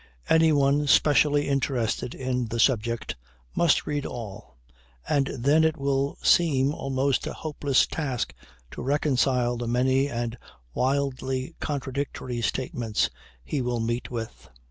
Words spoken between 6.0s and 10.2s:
seem almost a hopeless task to reconcile the many